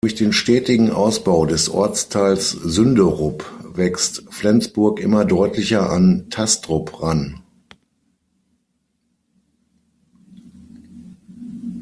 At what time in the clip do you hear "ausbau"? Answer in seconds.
0.89-1.45